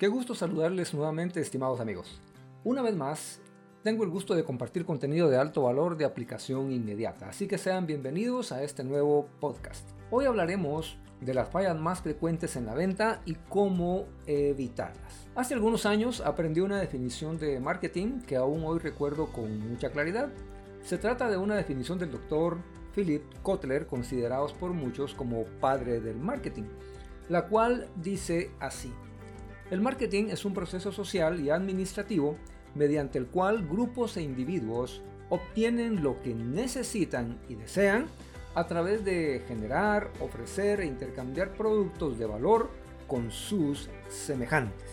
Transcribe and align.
Qué 0.00 0.08
gusto 0.08 0.34
saludarles 0.34 0.94
nuevamente, 0.94 1.42
estimados 1.42 1.78
amigos. 1.78 2.22
Una 2.64 2.80
vez 2.80 2.96
más, 2.96 3.42
tengo 3.82 4.02
el 4.02 4.08
gusto 4.08 4.34
de 4.34 4.44
compartir 4.44 4.86
contenido 4.86 5.28
de 5.28 5.36
alto 5.36 5.64
valor 5.64 5.98
de 5.98 6.06
aplicación 6.06 6.72
inmediata, 6.72 7.28
así 7.28 7.46
que 7.46 7.58
sean 7.58 7.86
bienvenidos 7.86 8.50
a 8.50 8.62
este 8.62 8.82
nuevo 8.82 9.28
podcast. 9.40 9.86
Hoy 10.10 10.24
hablaremos 10.24 10.96
de 11.20 11.34
las 11.34 11.50
fallas 11.50 11.78
más 11.78 12.00
frecuentes 12.00 12.56
en 12.56 12.64
la 12.64 12.72
venta 12.72 13.20
y 13.26 13.34
cómo 13.50 14.06
evitarlas. 14.26 15.28
Hace 15.34 15.52
algunos 15.52 15.84
años 15.84 16.22
aprendí 16.22 16.60
una 16.60 16.80
definición 16.80 17.38
de 17.38 17.60
marketing 17.60 18.22
que 18.22 18.36
aún 18.36 18.64
hoy 18.64 18.78
recuerdo 18.78 19.30
con 19.30 19.68
mucha 19.68 19.90
claridad. 19.90 20.30
Se 20.82 20.96
trata 20.96 21.28
de 21.28 21.36
una 21.36 21.56
definición 21.56 21.98
del 21.98 22.12
doctor 22.12 22.56
Philip 22.94 23.22
Kotler, 23.42 23.86
considerados 23.86 24.54
por 24.54 24.72
muchos 24.72 25.12
como 25.12 25.44
padre 25.60 26.00
del 26.00 26.16
marketing, 26.16 26.64
la 27.28 27.48
cual 27.48 27.90
dice 27.96 28.50
así. 28.60 28.90
El 29.70 29.80
marketing 29.80 30.30
es 30.30 30.44
un 30.44 30.52
proceso 30.52 30.90
social 30.90 31.38
y 31.40 31.50
administrativo 31.50 32.36
mediante 32.74 33.18
el 33.18 33.26
cual 33.26 33.66
grupos 33.66 34.16
e 34.16 34.22
individuos 34.22 35.00
obtienen 35.28 36.02
lo 36.02 36.20
que 36.22 36.34
necesitan 36.34 37.38
y 37.48 37.54
desean 37.54 38.06
a 38.56 38.66
través 38.66 39.04
de 39.04 39.44
generar, 39.46 40.10
ofrecer 40.20 40.80
e 40.80 40.86
intercambiar 40.86 41.54
productos 41.54 42.18
de 42.18 42.26
valor 42.26 42.68
con 43.06 43.30
sus 43.30 43.88
semejantes. 44.08 44.90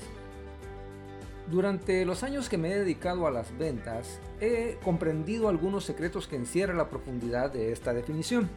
Durante 1.49 2.05
los 2.05 2.21
años 2.21 2.47
que 2.47 2.57
me 2.59 2.71
he 2.71 2.77
dedicado 2.77 3.25
a 3.25 3.31
las 3.31 3.57
ventas, 3.57 4.19
he 4.41 4.77
comprendido 4.83 5.49
algunos 5.49 5.85
secretos 5.85 6.27
que 6.27 6.35
encierra 6.35 6.75
la 6.75 6.89
profundidad 6.89 7.51
de 7.51 7.71
esta 7.71 7.93
definición. 7.93 8.47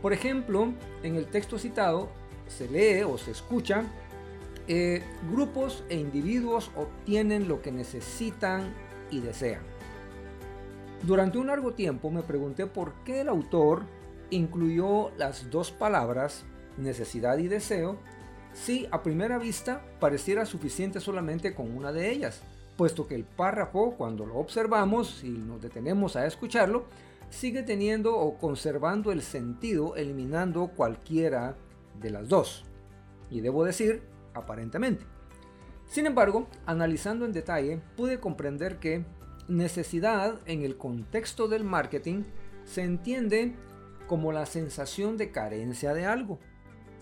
Por 0.00 0.14
ejemplo, 0.14 0.72
en 1.02 1.16
el 1.16 1.26
texto 1.26 1.58
citado 1.58 2.08
se 2.46 2.68
lee 2.68 3.02
o 3.02 3.18
se 3.18 3.32
escucha 3.32 3.84
eh, 4.68 5.02
grupos 5.30 5.84
e 5.88 5.96
individuos 5.96 6.70
obtienen 6.76 7.48
lo 7.48 7.62
que 7.62 7.72
necesitan 7.72 8.74
y 9.10 9.20
desean. 9.20 9.62
Durante 11.02 11.38
un 11.38 11.46
largo 11.46 11.72
tiempo 11.72 12.10
me 12.10 12.22
pregunté 12.22 12.66
por 12.66 12.92
qué 13.04 13.20
el 13.20 13.28
autor 13.28 13.82
incluyó 14.30 15.10
las 15.16 15.50
dos 15.50 15.70
palabras 15.70 16.44
necesidad 16.78 17.38
y 17.38 17.48
deseo 17.48 17.96
si 18.52 18.88
a 18.90 19.02
primera 19.02 19.38
vista 19.38 19.82
pareciera 20.00 20.46
suficiente 20.46 20.98
solamente 20.98 21.54
con 21.54 21.76
una 21.76 21.92
de 21.92 22.10
ellas, 22.10 22.40
puesto 22.76 23.06
que 23.06 23.14
el 23.14 23.24
párrafo, 23.24 23.94
cuando 23.96 24.24
lo 24.24 24.36
observamos 24.36 25.22
y 25.22 25.28
nos 25.28 25.60
detenemos 25.60 26.16
a 26.16 26.26
escucharlo, 26.26 26.86
sigue 27.28 27.62
teniendo 27.62 28.16
o 28.16 28.38
conservando 28.38 29.12
el 29.12 29.22
sentido 29.22 29.94
eliminando 29.96 30.68
cualquiera 30.68 31.54
de 32.00 32.10
las 32.10 32.28
dos. 32.28 32.64
Y 33.30 33.40
debo 33.42 33.64
decir 33.64 34.02
aparentemente. 34.36 35.04
Sin 35.86 36.06
embargo, 36.06 36.48
analizando 36.66 37.24
en 37.24 37.32
detalle, 37.32 37.80
pude 37.96 38.18
comprender 38.18 38.78
que 38.78 39.04
necesidad 39.48 40.40
en 40.46 40.62
el 40.62 40.76
contexto 40.76 41.48
del 41.48 41.64
marketing 41.64 42.24
se 42.64 42.82
entiende 42.82 43.54
como 44.08 44.32
la 44.32 44.46
sensación 44.46 45.16
de 45.16 45.30
carencia 45.30 45.94
de 45.94 46.06
algo, 46.06 46.38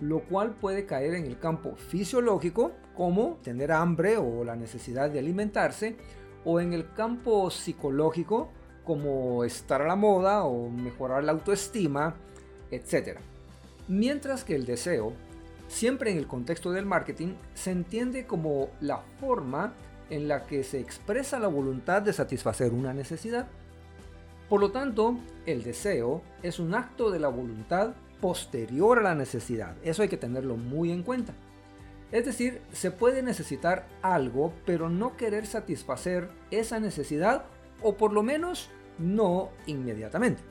lo 0.00 0.20
cual 0.20 0.54
puede 0.54 0.86
caer 0.86 1.14
en 1.14 1.26
el 1.26 1.38
campo 1.38 1.76
fisiológico, 1.76 2.72
como 2.94 3.38
tener 3.42 3.72
hambre 3.72 4.18
o 4.18 4.44
la 4.44 4.56
necesidad 4.56 5.10
de 5.10 5.18
alimentarse, 5.18 5.96
o 6.44 6.60
en 6.60 6.72
el 6.72 6.92
campo 6.92 7.50
psicológico, 7.50 8.50
como 8.84 9.44
estar 9.44 9.80
a 9.80 9.86
la 9.86 9.96
moda 9.96 10.44
o 10.44 10.68
mejorar 10.68 11.24
la 11.24 11.32
autoestima, 11.32 12.16
etc. 12.70 13.18
Mientras 13.88 14.44
que 14.44 14.54
el 14.54 14.66
deseo 14.66 15.14
siempre 15.68 16.10
en 16.10 16.18
el 16.18 16.26
contexto 16.26 16.72
del 16.72 16.86
marketing, 16.86 17.34
se 17.54 17.70
entiende 17.70 18.26
como 18.26 18.70
la 18.80 18.98
forma 19.20 19.74
en 20.10 20.28
la 20.28 20.46
que 20.46 20.62
se 20.64 20.80
expresa 20.80 21.38
la 21.38 21.48
voluntad 21.48 22.02
de 22.02 22.12
satisfacer 22.12 22.72
una 22.72 22.92
necesidad. 22.92 23.46
Por 24.48 24.60
lo 24.60 24.70
tanto, 24.70 25.18
el 25.46 25.62
deseo 25.62 26.22
es 26.42 26.58
un 26.58 26.74
acto 26.74 27.10
de 27.10 27.18
la 27.18 27.28
voluntad 27.28 27.94
posterior 28.20 28.98
a 28.98 29.02
la 29.02 29.14
necesidad. 29.14 29.76
Eso 29.82 30.02
hay 30.02 30.08
que 30.08 30.16
tenerlo 30.16 30.56
muy 30.56 30.92
en 30.92 31.02
cuenta. 31.02 31.34
Es 32.12 32.26
decir, 32.26 32.60
se 32.72 32.90
puede 32.90 33.22
necesitar 33.22 33.88
algo, 34.02 34.52
pero 34.64 34.88
no 34.88 35.16
querer 35.16 35.46
satisfacer 35.46 36.30
esa 36.50 36.78
necesidad, 36.78 37.46
o 37.82 37.96
por 37.96 38.12
lo 38.12 38.22
menos 38.22 38.70
no 38.98 39.50
inmediatamente. 39.66 40.42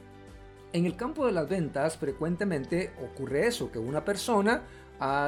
En 0.74 0.86
el 0.86 0.96
campo 0.96 1.26
de 1.26 1.32
las 1.32 1.48
ventas 1.48 1.98
frecuentemente 1.98 2.92
ocurre 3.02 3.48
eso, 3.48 3.72
que 3.72 3.80
una 3.80 4.04
persona 4.04 4.64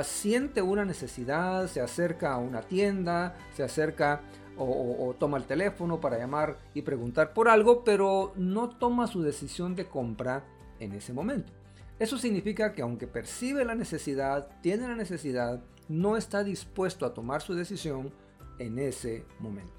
siente 0.03 0.61
una 0.61 0.85
necesidad, 0.85 1.67
se 1.67 1.81
acerca 1.81 2.33
a 2.33 2.37
una 2.37 2.61
tienda, 2.61 3.35
se 3.55 3.63
acerca 3.63 4.21
o, 4.57 5.13
toma 5.19 5.37
el 5.37 5.45
teléfono 5.45 5.99
para 5.99 6.17
llamar 6.17 6.57
y 6.73 6.81
preguntar 6.81 7.33
por 7.33 7.49
algo, 7.49 7.83
pero 7.83 8.33
no 8.35 8.69
toma 8.69 9.07
su 9.07 9.21
decisión 9.21 9.75
de 9.75 9.85
compra 9.85 10.43
en 10.79 10.93
ese 10.93 11.13
momento. 11.13 11.51
Eso 11.99 12.17
significa 12.17 12.73
que 12.73 12.81
aunque 12.81 13.07
percibe 13.07 13.65
la 13.65 13.75
necesidad, 13.75 14.49
tiene 14.61 14.87
la 14.87 14.95
necesidad, 14.95 15.61
no 15.87 16.17
está 16.17 16.43
dispuesto 16.43 17.05
a 17.05 17.13
tomar 17.13 17.41
su 17.41 17.53
decisión 17.53 18.11
en 18.59 18.79
ese 18.79 19.25
momento. 19.39 19.73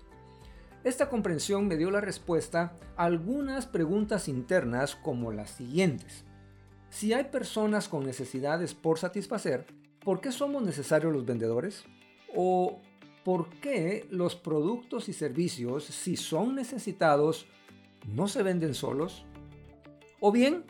Esta 0.84 1.08
comprensión 1.08 1.66
me 1.66 1.76
dio 1.76 1.90
la 1.90 2.00
respuesta 2.00 2.74
a 2.96 3.04
algunas 3.04 3.66
preguntas 3.66 4.28
internas 4.28 4.94
como 4.94 5.32
las 5.32 5.50
siguientes. 5.50 6.25
Si 6.96 7.12
hay 7.12 7.24
personas 7.24 7.90
con 7.90 8.06
necesidades 8.06 8.72
por 8.72 8.98
satisfacer, 8.98 9.66
¿por 10.02 10.22
qué 10.22 10.32
somos 10.32 10.62
necesarios 10.62 11.12
los 11.12 11.26
vendedores? 11.26 11.84
¿O 12.34 12.80
por 13.22 13.50
qué 13.60 14.06
los 14.08 14.34
productos 14.34 15.10
y 15.10 15.12
servicios, 15.12 15.84
si 15.84 16.16
son 16.16 16.54
necesitados, 16.54 17.44
no 18.06 18.28
se 18.28 18.42
venden 18.42 18.72
solos? 18.72 19.26
¿O 20.20 20.32
bien, 20.32 20.64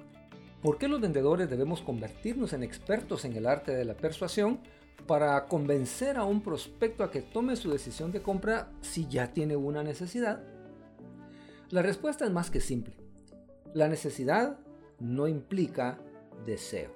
por 0.62 0.78
qué 0.78 0.88
los 0.88 1.00
vendedores 1.00 1.48
debemos 1.48 1.81
convertirnos 1.81 2.53
en 2.54 2.65
expertos 2.65 3.25
en 3.25 3.36
el 3.36 3.47
arte 3.47 3.72
de 3.72 3.84
la 3.84 3.97
persuasión 3.97 4.59
para 5.06 5.47
convencer 5.47 6.16
a 6.16 6.25
un 6.25 6.41
prospecto 6.41 7.04
a 7.04 7.12
que 7.12 7.22
tome 7.22 7.54
su 7.54 7.70
decisión 7.70 8.10
de 8.10 8.22
compra 8.22 8.72
si 8.81 9.06
ya 9.06 9.32
tiene 9.32 9.54
una 9.54 9.84
necesidad? 9.84 10.42
La 11.70 11.82
respuesta 11.82 12.25
es 12.25 12.32
más 12.32 12.50
que 12.50 12.60
simple. 12.60 12.97
La 13.75 13.86
necesidad 13.86 14.59
no 14.98 15.28
implica 15.28 16.00
deseo 16.44 16.91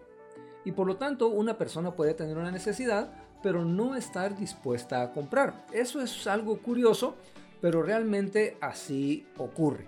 y 0.65 0.73
por 0.73 0.87
lo 0.87 0.97
tanto 0.97 1.29
una 1.29 1.57
persona 1.57 1.95
puede 1.95 2.15
tener 2.15 2.37
una 2.37 2.51
necesidad 2.51 3.13
pero 3.43 3.65
no 3.65 3.95
estar 3.95 4.37
dispuesta 4.39 5.03
a 5.03 5.13
comprar. 5.13 5.67
Eso 5.73 6.01
es 6.01 6.27
algo 6.27 6.59
curioso, 6.59 7.17
pero 7.61 7.83
realmente 7.83 8.57
así 8.61 9.27
ocurre. 9.39 9.87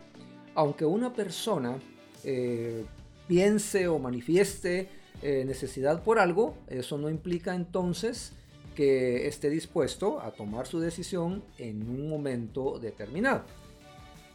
Aunque 0.54 0.84
una 0.84 1.12
persona 1.12 1.78
eh, 2.24 2.84
piense 3.28 3.88
o 3.88 3.98
manifieste 3.98 4.88
eh, 5.22 5.44
necesidad 5.46 6.02
por 6.02 6.18
algo, 6.18 6.54
eso 6.66 6.98
no 6.98 7.10
implica 7.10 7.54
entonces 7.54 8.32
que 8.74 9.26
esté 9.26 9.50
dispuesto 9.50 10.20
a 10.20 10.32
tomar 10.32 10.66
su 10.66 10.80
decisión 10.80 11.42
en 11.58 11.88
un 11.88 12.08
momento 12.08 12.78
determinado. 12.78 13.44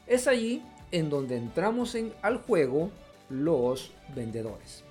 Es 0.05 0.27
allí 0.27 0.63
en 0.91 1.09
donde 1.09 1.37
entramos 1.37 1.95
en, 1.95 2.13
al 2.21 2.37
juego 2.37 2.91
los 3.29 3.91
vendedores. 4.15 4.86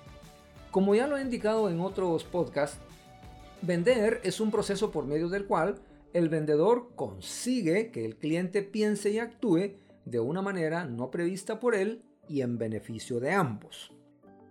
Como 0.77 0.93
ya 0.93 1.07
lo 1.07 1.17
he 1.17 1.23
indicado 1.23 1.71
en 1.71 1.79
otros 1.79 2.23
podcasts, 2.23 2.77
vender 3.63 4.21
es 4.23 4.39
un 4.39 4.51
proceso 4.51 4.91
por 4.91 5.07
medio 5.07 5.27
del 5.27 5.47
cual 5.47 5.79
el 6.13 6.29
vendedor 6.29 6.91
consigue 6.95 7.89
que 7.89 8.05
el 8.05 8.15
cliente 8.15 8.61
piense 8.61 9.09
y 9.09 9.17
actúe 9.17 9.71
de 10.05 10.19
una 10.19 10.43
manera 10.43 10.85
no 10.85 11.09
prevista 11.09 11.59
por 11.59 11.73
él 11.73 12.03
y 12.29 12.41
en 12.41 12.59
beneficio 12.59 13.19
de 13.19 13.31
ambos. 13.31 13.91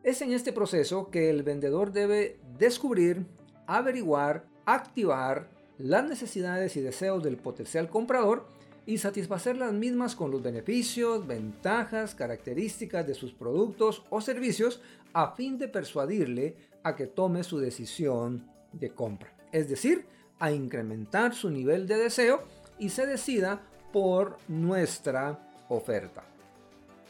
Es 0.02 0.20
en 0.20 0.32
este 0.32 0.52
proceso 0.52 1.12
que 1.12 1.30
el 1.30 1.44
vendedor 1.44 1.92
debe 1.92 2.40
descubrir, 2.58 3.24
averiguar, 3.68 4.48
activar 4.64 5.48
las 5.78 6.08
necesidades 6.08 6.76
y 6.76 6.80
deseos 6.80 7.22
del 7.22 7.36
potencial 7.36 7.88
comprador 7.88 8.48
y 8.86 8.98
satisfacer 8.98 9.56
las 9.56 9.72
mismas 9.72 10.14
con 10.14 10.30
los 10.30 10.42
beneficios, 10.42 11.26
ventajas, 11.26 12.14
características 12.14 13.06
de 13.06 13.14
sus 13.14 13.32
productos 13.32 14.04
o 14.10 14.20
servicios 14.20 14.80
a 15.12 15.32
fin 15.32 15.58
de 15.58 15.66
persuadirle 15.66 16.56
a 16.84 16.94
que 16.94 17.08
tome 17.08 17.42
su 17.42 17.58
decisión 17.58 18.48
de 18.72 18.90
compra. 18.90 19.36
Es 19.50 19.68
decir, 19.68 20.06
a 20.38 20.52
incrementar 20.52 21.34
su 21.34 21.50
nivel 21.50 21.88
de 21.88 21.96
deseo 21.96 22.44
y 22.78 22.90
se 22.90 23.06
decida 23.06 23.62
por 23.92 24.38
nuestra 24.48 25.50
oferta. 25.68 26.24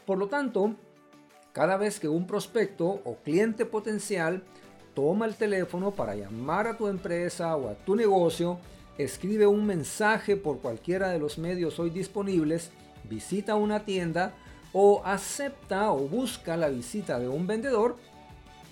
Por 0.05 0.17
lo 0.17 0.27
tanto, 0.27 0.75
cada 1.51 1.77
vez 1.77 1.99
que 1.99 2.07
un 2.07 2.25
prospecto 2.25 3.01
o 3.03 3.17
cliente 3.23 3.65
potencial 3.65 4.43
toma 4.93 5.25
el 5.25 5.35
teléfono 5.35 5.91
para 5.91 6.15
llamar 6.15 6.65
a 6.65 6.77
tu 6.77 6.87
empresa 6.87 7.55
o 7.55 7.69
a 7.69 7.75
tu 7.75 7.95
negocio, 7.95 8.57
escribe 8.97 9.47
un 9.47 9.65
mensaje 9.65 10.35
por 10.35 10.59
cualquiera 10.59 11.09
de 11.09 11.19
los 11.19 11.37
medios 11.37 11.79
hoy 11.79 11.89
disponibles, 11.89 12.71
visita 13.03 13.55
una 13.55 13.85
tienda 13.85 14.33
o 14.73 15.01
acepta 15.05 15.91
o 15.91 16.07
busca 16.07 16.57
la 16.57 16.69
visita 16.69 17.19
de 17.19 17.27
un 17.27 17.47
vendedor 17.47 17.97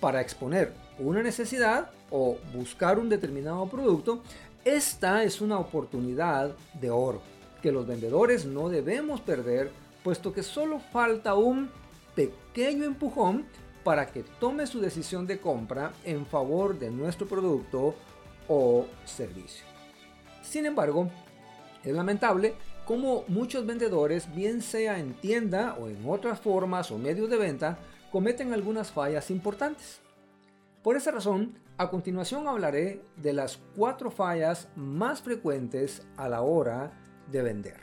para 0.00 0.20
exponer 0.20 0.72
una 0.98 1.22
necesidad 1.22 1.90
o 2.10 2.38
buscar 2.54 2.98
un 2.98 3.08
determinado 3.08 3.66
producto, 3.66 4.22
Esta 4.64 5.22
es 5.22 5.40
una 5.40 5.60
oportunidad 5.60 6.56
de 6.80 6.90
oro 6.90 7.22
que 7.62 7.70
los 7.70 7.86
vendedores 7.86 8.44
no 8.46 8.68
debemos 8.68 9.20
perder, 9.20 9.70
puesto 10.02 10.32
que 10.32 10.42
solo 10.42 10.80
falta 10.80 11.34
un 11.34 11.70
pequeño 12.16 12.84
empujón 12.84 13.46
para 13.84 14.06
que 14.06 14.24
tome 14.40 14.66
su 14.66 14.80
decisión 14.80 15.26
de 15.26 15.38
compra 15.38 15.92
en 16.04 16.26
favor 16.26 16.76
de 16.76 16.90
nuestro 16.90 17.28
producto 17.28 17.94
o 18.48 18.86
servicio. 19.04 19.65
Sin 20.48 20.64
embargo, 20.64 21.10
es 21.82 21.92
lamentable 21.92 22.54
cómo 22.84 23.24
muchos 23.26 23.66
vendedores, 23.66 24.32
bien 24.34 24.62
sea 24.62 24.98
en 24.98 25.14
tienda 25.14 25.76
o 25.78 25.88
en 25.88 26.08
otras 26.08 26.40
formas 26.40 26.90
o 26.90 26.98
medios 26.98 27.28
de 27.28 27.36
venta, 27.36 27.78
cometen 28.12 28.52
algunas 28.52 28.92
fallas 28.92 29.30
importantes. 29.30 30.00
Por 30.82 30.96
esa 30.96 31.10
razón, 31.10 31.58
a 31.78 31.90
continuación 31.90 32.46
hablaré 32.46 33.02
de 33.16 33.32
las 33.32 33.58
cuatro 33.74 34.10
fallas 34.10 34.68
más 34.76 35.20
frecuentes 35.20 36.06
a 36.16 36.28
la 36.28 36.42
hora 36.42 36.92
de 37.30 37.42
vender. 37.42 37.80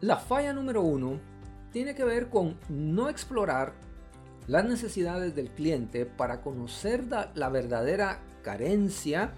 La 0.00 0.16
falla 0.16 0.52
número 0.52 0.82
uno 0.82 1.20
tiene 1.72 1.94
que 1.96 2.04
ver 2.04 2.28
con 2.28 2.58
no 2.68 3.08
explorar 3.08 3.74
las 4.46 4.64
necesidades 4.64 5.34
del 5.34 5.50
cliente 5.50 6.06
para 6.06 6.40
conocer 6.42 7.04
la 7.34 7.48
verdadera 7.48 8.20
carencia, 8.42 9.32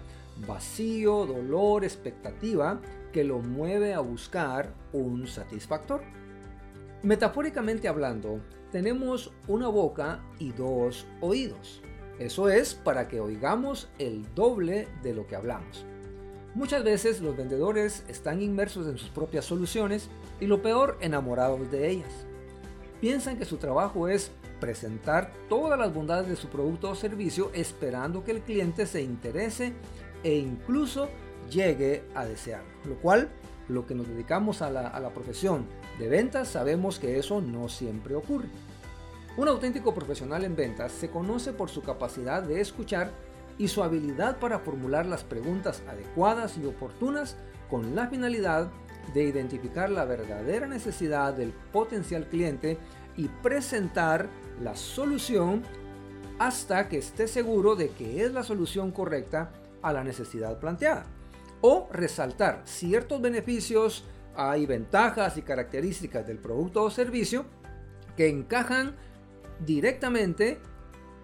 vacío, 0.46 1.26
dolor, 1.26 1.84
expectativa 1.84 2.80
que 3.12 3.24
lo 3.24 3.38
mueve 3.38 3.94
a 3.94 4.00
buscar 4.00 4.74
un 4.92 5.26
satisfactor. 5.26 6.02
Metafóricamente 7.02 7.86
hablando, 7.86 8.40
tenemos 8.72 9.32
una 9.46 9.68
boca 9.68 10.20
y 10.38 10.52
dos 10.52 11.06
oídos. 11.20 11.80
Eso 12.18 12.48
es 12.48 12.74
para 12.74 13.08
que 13.08 13.20
oigamos 13.20 13.88
el 13.98 14.24
doble 14.34 14.88
de 15.02 15.14
lo 15.14 15.26
que 15.26 15.36
hablamos. 15.36 15.84
Muchas 16.54 16.84
veces 16.84 17.20
los 17.20 17.36
vendedores 17.36 18.04
están 18.08 18.40
inmersos 18.40 18.86
en 18.86 18.96
sus 18.96 19.10
propias 19.10 19.44
soluciones 19.44 20.08
y 20.40 20.46
lo 20.46 20.62
peor, 20.62 20.96
enamorados 21.00 21.70
de 21.70 21.90
ellas. 21.90 22.26
Piensan 23.00 23.36
que 23.36 23.44
su 23.44 23.56
trabajo 23.56 24.08
es 24.08 24.30
presentar 24.60 25.32
todas 25.48 25.78
las 25.78 25.92
bondades 25.92 26.28
de 26.28 26.36
su 26.36 26.48
producto 26.48 26.90
o 26.90 26.94
servicio 26.94 27.50
esperando 27.54 28.24
que 28.24 28.30
el 28.30 28.40
cliente 28.40 28.86
se 28.86 29.02
interese 29.02 29.72
e 30.24 30.34
incluso 30.36 31.08
llegue 31.50 32.02
a 32.14 32.24
desearlo. 32.24 32.68
Lo 32.84 32.96
cual, 32.96 33.28
lo 33.68 33.86
que 33.86 33.94
nos 33.94 34.08
dedicamos 34.08 34.62
a 34.62 34.70
la, 34.70 34.88
a 34.88 34.98
la 34.98 35.10
profesión 35.10 35.66
de 35.98 36.08
ventas, 36.08 36.48
sabemos 36.48 36.98
que 36.98 37.18
eso 37.18 37.40
no 37.40 37.68
siempre 37.68 38.16
ocurre. 38.16 38.48
Un 39.36 39.48
auténtico 39.48 39.94
profesional 39.94 40.44
en 40.44 40.56
ventas 40.56 40.92
se 40.92 41.10
conoce 41.10 41.52
por 41.52 41.70
su 41.70 41.82
capacidad 41.82 42.42
de 42.42 42.60
escuchar 42.60 43.10
y 43.58 43.68
su 43.68 43.82
habilidad 43.82 44.38
para 44.38 44.58
formular 44.58 45.06
las 45.06 45.24
preguntas 45.24 45.82
adecuadas 45.88 46.56
y 46.58 46.66
oportunas 46.66 47.36
con 47.68 47.94
la 47.94 48.08
finalidad 48.08 48.70
de 49.12 49.24
identificar 49.24 49.90
la 49.90 50.04
verdadera 50.04 50.66
necesidad 50.66 51.34
del 51.34 51.52
potencial 51.72 52.26
cliente 52.28 52.78
y 53.16 53.28
presentar 53.28 54.28
la 54.62 54.76
solución 54.76 55.62
hasta 56.38 56.88
que 56.88 56.98
esté 56.98 57.28
seguro 57.28 57.76
de 57.76 57.90
que 57.90 58.24
es 58.24 58.32
la 58.32 58.42
solución 58.42 58.90
correcta 58.90 59.52
a 59.84 59.92
la 59.92 60.02
necesidad 60.02 60.58
planteada. 60.58 61.06
O 61.60 61.88
resaltar 61.92 62.62
ciertos 62.64 63.20
beneficios 63.20 64.04
y 64.58 64.66
ventajas 64.66 65.36
y 65.36 65.42
características 65.42 66.26
del 66.26 66.38
producto 66.38 66.82
o 66.82 66.90
servicio 66.90 67.44
que 68.16 68.28
encajan 68.28 68.96
directamente 69.64 70.58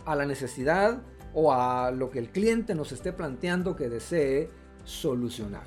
a 0.04 0.14
la 0.14 0.26
necesidad 0.26 1.02
o 1.34 1.52
a 1.52 1.90
lo 1.90 2.10
que 2.10 2.18
el 2.18 2.30
cliente 2.30 2.74
nos 2.74 2.92
esté 2.92 3.12
planteando 3.12 3.74
que 3.74 3.88
desee 3.88 4.50
solucionar. 4.84 5.64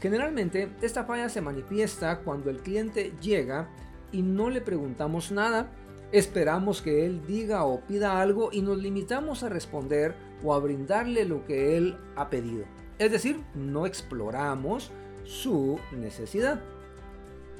Generalmente 0.00 0.70
esta 0.82 1.04
falla 1.04 1.28
se 1.28 1.40
manifiesta 1.40 2.20
cuando 2.20 2.50
el 2.50 2.58
cliente 2.58 3.14
llega 3.20 3.68
y 4.12 4.22
no 4.22 4.50
le 4.50 4.60
preguntamos 4.60 5.32
nada, 5.32 5.70
esperamos 6.12 6.82
que 6.82 7.04
él 7.04 7.22
diga 7.26 7.64
o 7.64 7.80
pida 7.80 8.20
algo 8.20 8.50
y 8.52 8.62
nos 8.62 8.78
limitamos 8.78 9.42
a 9.42 9.48
responder 9.48 10.14
o 10.42 10.54
a 10.54 10.58
brindarle 10.58 11.24
lo 11.24 11.44
que 11.44 11.76
él 11.76 11.96
ha 12.16 12.30
pedido. 12.30 12.64
Es 12.98 13.12
decir, 13.12 13.40
no 13.54 13.86
exploramos 13.86 14.90
su 15.24 15.78
necesidad. 15.92 16.60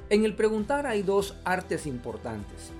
En 0.09 0.25
el 0.25 0.35
preguntar 0.35 0.87
hay 0.87 1.03
dos 1.03 1.37
artes 1.45 1.85
importantes. 1.85 2.71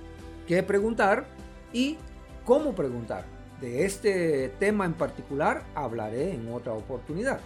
¿Qué 0.47 0.63
preguntar 0.63 1.27
y 1.71 1.97
cómo 2.43 2.73
preguntar? 2.73 3.25
De 3.61 3.85
este 3.85 4.49
tema 4.59 4.85
en 4.85 4.93
particular 4.93 5.63
hablaré 5.75 6.33
en 6.33 6.51
otra 6.51 6.73
oportunidad. 6.73 7.39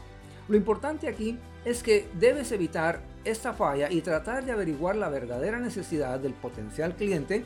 Lo 0.48 0.56
importante 0.56 1.08
aquí 1.08 1.38
es 1.66 1.84
que 1.84 2.08
debes 2.20 2.52
evitar 2.52 3.02
esta 3.24 3.54
falla 3.54 3.90
y 3.92 4.02
tratar 4.02 4.46
de 4.46 4.52
averiguar 4.52 4.96
la 4.96 5.10
verdadera 5.10 5.60
necesidad 5.60 6.20
del 6.20 6.34
potencial 6.34 6.96
cliente 6.96 7.44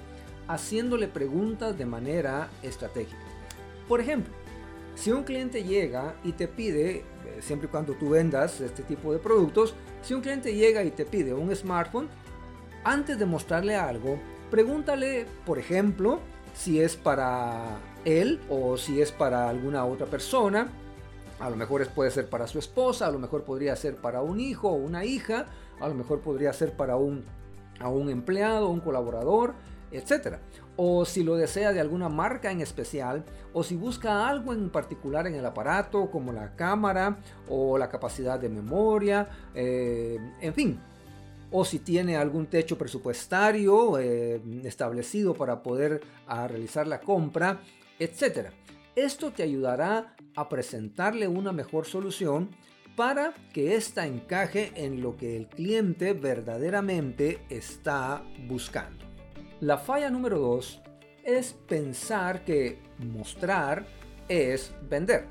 haciéndole 0.48 1.08
preguntas 1.08 1.78
de 1.78 1.86
manera 1.86 2.50
estratégica. 2.64 3.18
Por 3.88 4.02
ejemplo, 4.02 4.34
si 4.98 5.12
un 5.12 5.24
cliente 5.24 5.64
llega 5.64 6.16
y 6.24 6.32
te 6.32 6.48
pide, 6.48 6.98
eh, 6.98 7.04
siempre 7.40 7.68
y 7.68 7.72
cuando 7.72 7.94
tú 7.94 8.10
vendas 8.10 8.60
este 8.62 8.82
tipo 8.82 9.14
de 9.14 9.20
productos, 9.20 9.76
si 10.02 10.16
un 10.16 10.22
cliente 10.22 10.56
llega 10.56 10.84
y 10.84 10.90
te 10.90 11.06
pide 11.06 11.36
un 11.36 11.56
smartphone, 11.56 12.10
antes 12.84 13.20
de 13.20 13.28
mostrarle 13.28 13.76
algo, 13.76 14.20
pregúntale, 14.50 15.28
por 15.46 15.60
ejemplo, 15.60 16.20
si 16.56 16.82
es 16.82 16.96
para 16.96 17.78
él 18.06 18.40
o 18.50 18.76
si 18.76 19.00
es 19.00 19.12
para 19.12 19.48
alguna 19.48 19.86
otra 19.86 20.08
persona. 20.08 20.68
A 21.40 21.52
lo 21.52 21.56
mejor 21.56 21.88
puede 21.90 22.10
ser 22.10 22.28
para 22.28 22.48
su 22.48 22.58
esposa, 22.58 23.06
a 23.06 23.12
lo 23.12 23.20
mejor 23.20 23.44
podría 23.44 23.76
ser 23.76 23.98
para 23.98 24.24
un 24.24 24.40
hijo 24.40 24.70
o 24.70 24.74
una 24.74 25.06
hija, 25.06 25.46
a 25.80 25.88
lo 25.88 25.94
mejor 25.94 26.22
podría 26.22 26.52
ser 26.54 26.76
para 26.76 26.96
un, 26.96 27.24
a 27.80 27.90
un 27.90 28.10
empleado, 28.10 28.70
un 28.70 28.80
colaborador, 28.80 29.54
etc. 29.92 30.38
O 30.76 31.06
si 31.06 31.24
lo 31.24 31.36
desea 31.36 31.74
de 31.74 31.80
alguna 31.80 32.10
marca 32.10 32.52
en 32.52 32.62
especial, 32.62 33.26
o 33.54 33.64
si 33.64 33.76
busca 33.76 34.28
algo 34.28 34.54
en 34.54 34.70
particular 34.70 35.28
en 35.28 35.36
el 35.36 35.46
aparato, 35.46 36.10
como 36.12 36.32
la 36.34 36.56
cámara 36.56 37.18
o 37.50 37.78
la 37.78 37.90
capacidad 37.90 38.40
de 38.40 38.50
memoria, 38.50 39.28
eh, 39.56 40.18
en 40.42 40.54
fin, 40.54 40.80
o 41.52 41.64
si 41.64 41.80
tiene 41.80 42.18
algún 42.18 42.48
techo 42.48 42.78
presupuestario 42.78 44.00
eh, 44.00 44.42
establecido 44.64 45.34
para 45.34 45.64
poder 45.64 46.02
ah, 46.28 46.48
realizar 46.48 46.88
la 46.88 47.00
compra, 47.00 47.62
etc. 48.00 48.50
Esto 48.96 49.32
te 49.32 49.44
ayudará 49.44 50.16
a 50.36 50.50
presentarle 50.50 51.28
una 51.28 51.52
mejor 51.52 51.86
solución 51.86 52.50
para 52.96 53.34
que 53.54 53.76
ésta 53.76 54.08
encaje 54.08 54.72
en 54.76 55.02
lo 55.02 55.16
que 55.16 55.38
el 55.38 55.48
cliente 55.48 56.14
verdaderamente 56.14 57.46
está 57.50 58.24
buscando. 58.48 59.07
La 59.62 59.80
falla 59.80 60.12
número 60.12 60.38
2 60.38 60.82
es 61.24 61.54
pensar 61.54 62.46
que 62.46 62.78
mostrar 63.00 63.88
es 64.30 64.72
vender. 64.88 65.26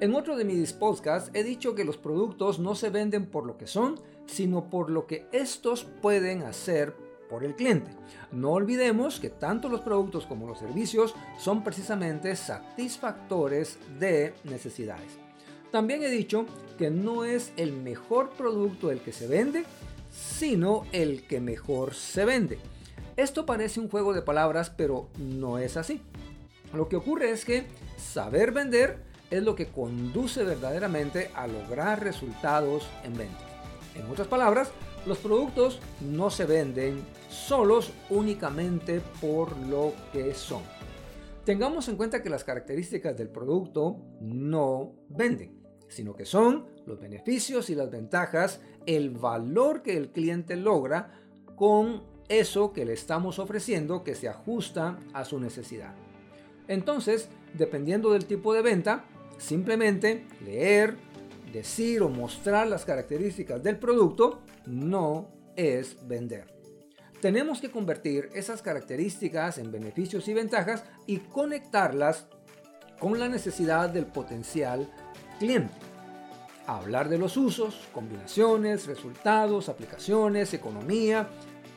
En 0.00 0.14
otro 0.14 0.38
de 0.38 0.46
mis 0.46 0.72
podcasts 0.72 1.30
he 1.34 1.44
dicho 1.44 1.74
que 1.74 1.84
los 1.84 1.98
productos 1.98 2.58
no 2.58 2.74
se 2.74 2.88
venden 2.88 3.26
por 3.26 3.44
lo 3.44 3.58
que 3.58 3.66
son, 3.66 4.00
sino 4.24 4.70
por 4.70 4.88
lo 4.88 5.06
que 5.06 5.26
estos 5.32 5.84
pueden 5.84 6.44
hacer 6.44 6.94
por 7.28 7.44
el 7.44 7.54
cliente. 7.54 7.90
No 8.32 8.52
olvidemos 8.52 9.20
que 9.20 9.28
tanto 9.28 9.68
los 9.68 9.82
productos 9.82 10.24
como 10.24 10.46
los 10.48 10.58
servicios 10.58 11.14
son 11.38 11.62
precisamente 11.62 12.34
satisfactores 12.36 13.78
de 14.00 14.32
necesidades. 14.44 15.18
También 15.70 16.02
he 16.02 16.08
dicho 16.08 16.46
que 16.78 16.88
no 16.88 17.26
es 17.26 17.52
el 17.58 17.74
mejor 17.74 18.30
producto 18.30 18.90
el 18.90 19.02
que 19.02 19.12
se 19.12 19.26
vende, 19.26 19.64
sino 20.10 20.84
el 20.92 21.26
que 21.26 21.40
mejor 21.40 21.92
se 21.92 22.24
vende. 22.24 22.58
Esto 23.16 23.46
parece 23.46 23.80
un 23.80 23.88
juego 23.88 24.12
de 24.12 24.22
palabras, 24.22 24.70
pero 24.70 25.08
no 25.18 25.58
es 25.58 25.76
así. 25.76 26.02
Lo 26.74 26.88
que 26.88 26.96
ocurre 26.96 27.30
es 27.30 27.44
que 27.44 27.66
saber 27.96 28.52
vender 28.52 28.98
es 29.30 29.42
lo 29.42 29.54
que 29.54 29.68
conduce 29.68 30.44
verdaderamente 30.44 31.30
a 31.34 31.46
lograr 31.46 32.02
resultados 32.02 32.86
en 33.04 33.16
venta. 33.16 33.38
En 33.94 34.10
otras 34.10 34.28
palabras, 34.28 34.70
los 35.06 35.18
productos 35.18 35.80
no 36.00 36.30
se 36.30 36.44
venden 36.44 37.02
solos 37.30 37.92
únicamente 38.10 39.00
por 39.20 39.56
lo 39.56 39.94
que 40.12 40.34
son. 40.34 40.62
Tengamos 41.44 41.88
en 41.88 41.96
cuenta 41.96 42.22
que 42.22 42.28
las 42.28 42.44
características 42.44 43.16
del 43.16 43.30
producto 43.30 43.96
no 44.20 44.92
venden, 45.08 45.62
sino 45.88 46.14
que 46.14 46.26
son 46.26 46.66
los 46.84 47.00
beneficios 47.00 47.70
y 47.70 47.74
las 47.74 47.90
ventajas, 47.90 48.60
el 48.84 49.10
valor 49.10 49.82
que 49.82 49.96
el 49.96 50.10
cliente 50.10 50.56
logra 50.56 51.22
con 51.54 52.15
eso 52.28 52.72
que 52.72 52.84
le 52.84 52.92
estamos 52.92 53.38
ofreciendo 53.38 54.04
que 54.04 54.14
se 54.14 54.28
ajusta 54.28 54.98
a 55.12 55.24
su 55.24 55.38
necesidad. 55.40 55.94
Entonces, 56.68 57.28
dependiendo 57.54 58.12
del 58.12 58.26
tipo 58.26 58.52
de 58.52 58.62
venta, 58.62 59.04
simplemente 59.38 60.26
leer, 60.44 60.96
decir 61.52 62.02
o 62.02 62.08
mostrar 62.08 62.66
las 62.66 62.84
características 62.84 63.62
del 63.62 63.78
producto 63.78 64.42
no 64.66 65.28
es 65.56 65.96
vender. 66.06 66.54
Tenemos 67.20 67.60
que 67.60 67.70
convertir 67.70 68.28
esas 68.34 68.60
características 68.60 69.58
en 69.58 69.72
beneficios 69.72 70.28
y 70.28 70.34
ventajas 70.34 70.84
y 71.06 71.18
conectarlas 71.18 72.26
con 72.98 73.18
la 73.18 73.28
necesidad 73.28 73.90
del 73.90 74.06
potencial 74.06 74.90
cliente. 75.38 75.74
hablar 76.68 77.08
de 77.08 77.16
los 77.16 77.36
usos, 77.36 77.86
combinaciones, 77.92 78.88
resultados, 78.88 79.68
aplicaciones, 79.68 80.52
economía, 80.52 81.28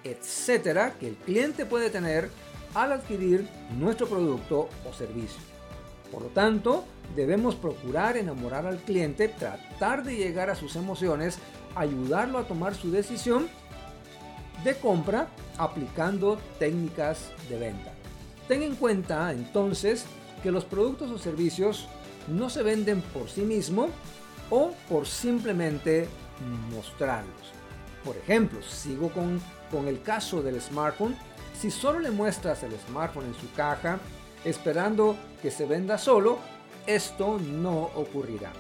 etcétera, 0.04 0.96
que 1.00 1.08
el 1.08 1.16
cliente 1.16 1.66
puede 1.66 1.90
tener 1.90 2.30
al 2.74 2.92
adquirir 2.92 3.48
nuestro 3.78 4.08
producto 4.08 4.70
o 4.90 4.94
servicio. 4.94 5.42
Por 6.12 6.24
lo 6.24 6.28
tanto, 6.30 6.86
debemos 7.16 7.56
procurar 7.56 8.18
enamorar 8.18 8.66
al 8.66 8.78
cliente, 8.78 9.28
tratar 9.28 10.04
de 10.04 10.16
llegar 10.16 10.50
a 10.50 10.56
sus 10.56 10.76
emociones, 10.76 11.40
ayudarlo 11.76 12.40
a 12.40 12.48
tomar 12.48 12.76
su 12.76 12.92
decisión 12.92 13.48
de 14.64 14.76
compra 14.76 15.28
aplicando 15.58 16.40
técnicas 16.58 17.30
de 17.50 17.58
venta. 17.58 17.94
Ten 18.48 18.64
en 18.64 18.76
cuenta 18.76 19.32
entonces 19.32 20.06
que 20.42 20.52
los 20.52 20.66
productos 20.66 21.12
o 21.12 21.18
servicios 21.18 21.88
no 22.28 22.50
se 22.50 22.64
venden 22.64 23.02
por 23.02 23.30
sí 23.30 23.42
mismos 23.42 23.90
o 24.50 24.72
por 24.90 25.06
simplemente 25.06 26.08
mostrarlos. 26.72 27.59
Por 28.04 28.16
ejemplo, 28.18 28.62
sigo 28.62 29.10
con, 29.10 29.42
con 29.72 29.88
el 29.88 30.02
caso 30.02 30.42
del 30.42 30.62
smartphone. 30.62 31.16
Si 31.60 31.72
solo 31.72 32.00
le 32.00 32.12
muestras 32.12 32.64
el 32.64 32.72
smartphone 32.88 33.26
en 33.26 33.34
su 33.36 33.52
caja, 33.54 34.00
esperando 34.46 35.18
que 35.42 35.52
se 35.52 35.66
venda 35.66 35.98
solo, 35.98 36.40
esto 36.88 37.38
no 37.40 37.90
ocurrirá. 37.96 38.52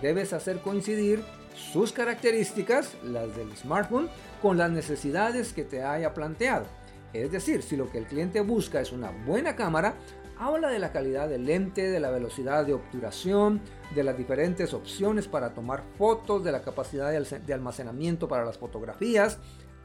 Debes 0.00 0.32
hacer 0.32 0.60
coincidir 0.60 1.24
sus 1.72 1.92
características, 1.92 2.94
las 3.02 3.36
del 3.36 3.54
smartphone, 3.56 4.08
con 4.40 4.56
las 4.56 4.70
necesidades 4.70 5.52
que 5.52 5.64
te 5.64 5.82
haya 5.82 6.14
planteado. 6.14 6.66
Es 7.12 7.32
decir, 7.32 7.62
si 7.62 7.76
lo 7.76 7.90
que 7.90 7.98
el 7.98 8.06
cliente 8.06 8.40
busca 8.42 8.80
es 8.80 8.92
una 8.92 9.10
buena 9.10 9.56
cámara, 9.56 9.94
habla 10.38 10.68
de 10.68 10.78
la 10.78 10.92
calidad 10.92 11.28
del 11.28 11.46
lente, 11.46 11.90
de 11.90 12.00
la 12.00 12.10
velocidad 12.10 12.64
de 12.64 12.74
obturación, 12.74 13.60
de 13.94 14.04
las 14.04 14.16
diferentes 14.16 14.72
opciones 14.74 15.28
para 15.28 15.54
tomar 15.54 15.82
fotos, 15.96 16.44
de 16.44 16.52
la 16.52 16.62
capacidad 16.62 17.10
de 17.10 17.54
almacenamiento 17.54 18.28
para 18.28 18.44
las 18.44 18.58
fotografías, 18.58 19.38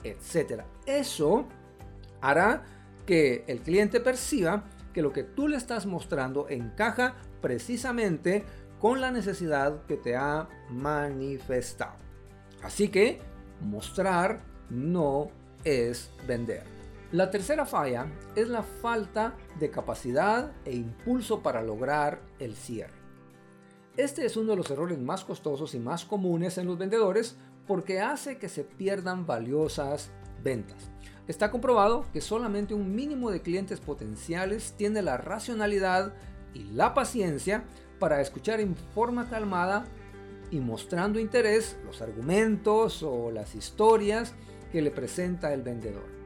etc. 0.03 0.63
Eso 0.85 1.45
hará 2.21 2.63
que 3.05 3.43
el 3.47 3.61
cliente 3.61 3.99
perciba 3.99 4.63
que 4.93 5.01
lo 5.01 5.11
que 5.11 5.23
tú 5.23 5.47
le 5.47 5.57
estás 5.57 5.85
mostrando 5.85 6.47
encaja 6.49 7.15
precisamente 7.41 8.43
con 8.79 9.01
la 9.01 9.11
necesidad 9.11 9.85
que 9.87 9.97
te 9.97 10.15
ha 10.15 10.47
manifestado. 10.69 11.97
Así 12.61 12.89
que 12.89 13.19
mostrar 13.61 14.41
no 14.69 15.29
es 15.63 16.11
vender. 16.27 16.72
La 17.13 17.29
tercera 17.29 17.67
falla 17.67 18.07
es 18.35 18.49
la 18.49 18.63
falta 18.63 19.35
de 19.59 19.69
capacidad 19.69 20.51
e 20.65 20.73
impulso 20.73 21.43
para 21.43 21.61
lograr 21.61 22.19
el 22.39 22.55
cierre. 22.55 22.95
Este 23.95 24.25
es 24.25 24.35
uno 24.35 24.49
de 24.49 24.57
los 24.57 24.71
errores 24.71 24.97
más 24.97 25.23
costosos 25.23 25.75
y 25.75 25.79
más 25.79 26.05
comunes 26.05 26.57
en 26.57 26.65
los 26.65 26.79
vendedores 26.79 27.37
porque 27.67 28.01
hace 28.01 28.39
que 28.39 28.49
se 28.49 28.63
pierdan 28.63 29.27
valiosas 29.27 30.09
ventas. 30.43 30.89
Está 31.27 31.51
comprobado 31.51 32.03
que 32.11 32.19
solamente 32.19 32.73
un 32.73 32.95
mínimo 32.95 33.29
de 33.29 33.43
clientes 33.43 33.79
potenciales 33.79 34.73
tiene 34.75 35.03
la 35.03 35.17
racionalidad 35.17 36.15
y 36.55 36.63
la 36.63 36.95
paciencia 36.95 37.63
para 37.99 38.21
escuchar 38.21 38.59
en 38.59 38.75
forma 38.75 39.29
calmada 39.29 39.85
y 40.49 40.59
mostrando 40.59 41.19
interés 41.19 41.77
los 41.85 42.01
argumentos 42.01 43.03
o 43.03 43.29
las 43.29 43.53
historias 43.53 44.33
que 44.71 44.81
le 44.81 44.89
presenta 44.89 45.53
el 45.53 45.61
vendedor. 45.61 46.22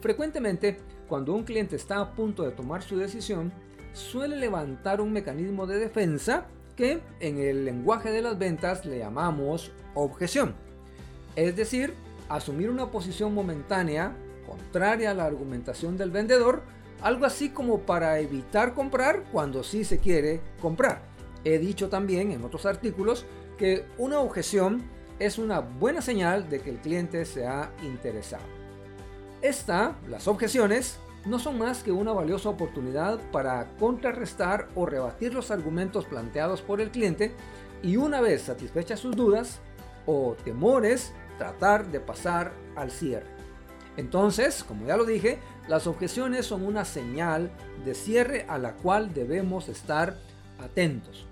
Frecuentemente, 0.00 0.78
cuando 1.08 1.34
un 1.34 1.44
cliente 1.44 1.76
está 1.76 2.00
a 2.00 2.12
punto 2.12 2.42
de 2.42 2.52
tomar 2.52 2.82
su 2.82 2.96
decisión, 2.96 3.52
suele 3.92 4.36
levantar 4.36 5.00
un 5.00 5.12
mecanismo 5.12 5.66
de 5.66 5.78
defensa 5.78 6.46
que 6.76 7.00
en 7.20 7.38
el 7.38 7.64
lenguaje 7.64 8.10
de 8.10 8.22
las 8.22 8.38
ventas 8.38 8.86
le 8.86 8.98
llamamos 8.98 9.72
objeción. 9.94 10.54
Es 11.36 11.56
decir, 11.56 11.94
asumir 12.28 12.70
una 12.70 12.90
posición 12.90 13.34
momentánea 13.34 14.16
contraria 14.46 15.10
a 15.10 15.14
la 15.14 15.26
argumentación 15.26 15.98
del 15.98 16.10
vendedor, 16.10 16.62
algo 17.02 17.26
así 17.26 17.50
como 17.50 17.80
para 17.80 18.18
evitar 18.18 18.74
comprar 18.74 19.24
cuando 19.32 19.62
sí 19.62 19.84
se 19.84 19.98
quiere 19.98 20.40
comprar. 20.60 21.02
He 21.44 21.58
dicho 21.58 21.88
también 21.88 22.32
en 22.32 22.44
otros 22.44 22.66
artículos 22.66 23.26
que 23.58 23.84
una 23.98 24.20
objeción 24.20 24.82
es 25.18 25.38
una 25.38 25.60
buena 25.60 26.00
señal 26.00 26.48
de 26.48 26.60
que 26.60 26.70
el 26.70 26.78
cliente 26.78 27.24
se 27.26 27.46
ha 27.46 27.70
interesado. 27.82 28.59
Esta, 29.42 29.96
las 30.08 30.28
objeciones, 30.28 30.98
no 31.24 31.38
son 31.38 31.58
más 31.58 31.82
que 31.82 31.92
una 31.92 32.12
valiosa 32.12 32.48
oportunidad 32.48 33.18
para 33.30 33.68
contrarrestar 33.78 34.68
o 34.74 34.86
rebatir 34.86 35.34
los 35.34 35.50
argumentos 35.50 36.04
planteados 36.06 36.62
por 36.62 36.80
el 36.80 36.90
cliente 36.90 37.34
y 37.82 37.96
una 37.96 38.20
vez 38.20 38.42
satisfechas 38.42 39.00
sus 39.00 39.16
dudas 39.16 39.60
o 40.06 40.36
temores, 40.44 41.12
tratar 41.38 41.90
de 41.90 42.00
pasar 42.00 42.52
al 42.76 42.90
cierre. 42.90 43.28
Entonces, 43.96 44.64
como 44.64 44.86
ya 44.86 44.96
lo 44.96 45.04
dije, 45.04 45.38
las 45.68 45.86
objeciones 45.86 46.46
son 46.46 46.64
una 46.64 46.84
señal 46.84 47.50
de 47.84 47.94
cierre 47.94 48.46
a 48.48 48.58
la 48.58 48.74
cual 48.74 49.12
debemos 49.14 49.68
estar 49.68 50.16
atentos. 50.58 51.26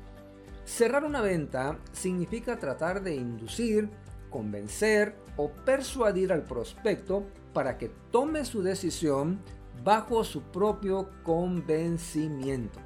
Cerrar 0.64 1.04
una 1.04 1.22
venta 1.22 1.78
significa 1.92 2.58
tratar 2.58 3.02
de 3.02 3.14
inducir, 3.14 3.88
convencer 4.30 5.14
o 5.36 5.50
persuadir 5.50 6.32
al 6.32 6.44
prospecto 6.44 7.24
para 7.52 7.78
que 7.78 7.90
tome 8.10 8.44
su 8.44 8.62
decisión 8.62 9.40
bajo 9.84 10.24
su 10.24 10.42
propio 10.42 11.10
convencimiento. 11.22 12.80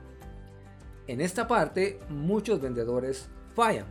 En 1.07 1.21
esta 1.21 1.49
parte 1.49 1.99
muchos 2.09 2.61
vendedores 2.61 3.29
fallan, 3.55 3.87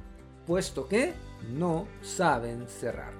puesto 0.45 0.87
que 0.87 1.13
no 1.53 1.87
saben 2.01 2.67
cerrar. 2.67 3.13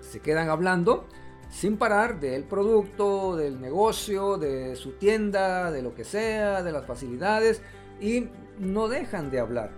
Se 0.00 0.20
quedan 0.20 0.50
hablando 0.50 1.06
sin 1.50 1.76
parar 1.76 2.20
del 2.20 2.44
producto, 2.44 3.36
del 3.36 3.60
negocio, 3.60 4.36
de 4.38 4.76
su 4.76 4.92
tienda, 4.92 5.70
de 5.70 5.82
lo 5.82 5.94
que 5.94 6.04
sea, 6.04 6.62
de 6.62 6.72
las 6.72 6.84
facilidades 6.84 7.62
y 8.00 8.28
no 8.58 8.88
dejan 8.88 9.30
de 9.30 9.40
hablar, 9.40 9.70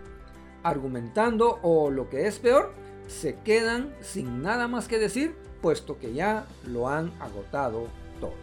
argumentando 0.62 1.60
o 1.62 1.90
lo 1.90 2.08
que 2.08 2.26
es 2.26 2.38
peor, 2.38 2.72
se 3.06 3.36
quedan 3.40 3.94
sin 4.00 4.42
nada 4.42 4.68
más 4.68 4.88
que 4.88 4.98
decir, 4.98 5.36
puesto 5.66 5.98
que 5.98 6.14
ya 6.14 6.46
lo 6.68 6.88
han 6.88 7.12
agotado 7.20 7.88
todo. 8.20 8.34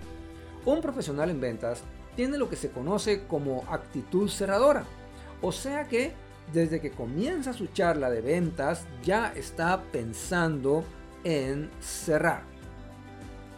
Un 0.66 0.82
profesional 0.82 1.30
en 1.30 1.40
ventas 1.40 1.82
tiene 2.18 2.38
lo 2.38 2.50
que 2.50 2.58
se 2.58 2.70
conoce 2.70 3.26
como 3.28 3.64
actitud 3.70 4.30
cerradora, 4.30 4.84
o 5.42 5.54
sea 5.54 5.88
que 5.88 6.12
desde 6.52 6.82
que 6.82 6.92
comienza 6.92 7.54
su 7.54 7.68
charla 7.68 8.10
de 8.10 8.20
ventas 8.20 8.86
ya 9.06 9.32
está 9.38 9.84
pensando 9.84 10.84
en 11.24 11.72
cerrar. 11.80 12.44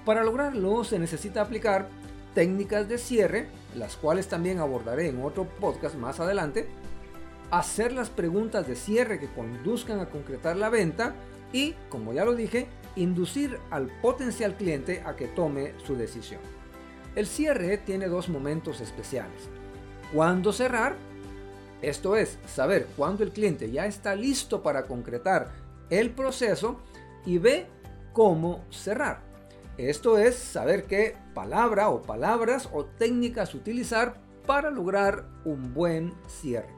Para 0.06 0.24
lograrlo 0.24 0.84
se 0.84 1.00
necesita 1.00 1.42
aplicar 1.42 1.90
técnicas 2.36 2.88
de 2.88 3.00
cierre, 3.00 3.48
las 3.74 3.96
cuales 3.96 4.28
también 4.28 4.60
abordaré 4.60 5.10
en 5.10 5.24
otro 5.24 5.46
podcast 5.60 5.96
más 5.96 6.20
adelante, 6.20 6.68
hacer 7.50 7.94
las 7.94 8.12
preguntas 8.12 8.68
de 8.68 8.76
cierre 8.76 9.20
que 9.20 9.34
conduzcan 9.34 10.02
a 10.02 10.10
concretar 10.12 10.56
la 10.56 10.70
venta 10.70 11.16
y, 11.52 11.74
como 11.90 12.14
ya 12.14 12.26
lo 12.26 12.36
dije, 12.36 12.68
inducir 12.96 13.60
al 13.72 13.88
potencial 14.02 14.56
cliente 14.56 15.02
a 15.06 15.16
que 15.16 15.28
tome 15.28 15.74
su 15.86 15.96
decisión. 15.96 16.42
El 17.16 17.28
cierre 17.28 17.78
tiene 17.78 18.08
dos 18.08 18.30
momentos 18.30 18.82
especiales. 18.82 19.50
Cuándo 20.14 20.52
cerrar, 20.54 20.96
esto 21.82 22.16
es, 22.16 22.38
saber 22.48 22.88
cuándo 22.98 23.24
el 23.24 23.32
cliente 23.32 23.72
ya 23.72 23.86
está 23.86 24.16
listo 24.16 24.62
para 24.62 24.86
concretar 24.86 25.52
el 25.90 26.12
proceso 26.12 26.82
y 27.26 27.38
ve 27.38 27.68
cómo 28.14 28.64
cerrar. 28.70 29.22
Esto 29.78 30.18
es 30.18 30.36
saber 30.36 30.86
qué 30.86 31.18
palabra 31.34 31.90
o 31.90 32.02
palabras 32.02 32.70
o 32.72 32.86
técnicas 32.86 33.54
utilizar 33.54 34.16
para 34.46 34.70
lograr 34.70 35.26
un 35.44 35.74
buen 35.74 36.14
cierre. 36.28 36.70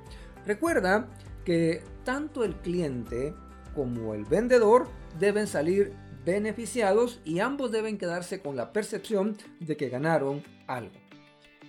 Recuerda 0.46 1.08
que 1.46 1.84
tanto 2.04 2.44
el 2.44 2.56
cliente 2.56 3.34
como 3.76 4.14
el 4.14 4.26
vendedor 4.26 4.88
deben 5.20 5.46
salir 5.46 5.94
beneficiados 6.28 7.22
y 7.24 7.40
ambos 7.40 7.72
deben 7.72 7.98
quedarse 7.98 8.42
con 8.42 8.58
la 8.58 8.74
percepción 8.74 9.38
de 9.62 9.78
que 9.78 9.88
ganaron 9.88 10.44
algo. 10.68 10.92